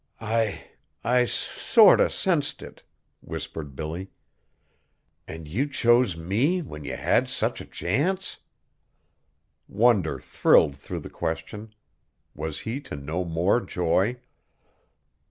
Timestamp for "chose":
5.67-6.17